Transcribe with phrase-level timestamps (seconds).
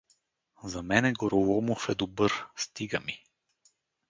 [0.63, 3.23] За мене Гороломов е добър, стига ми.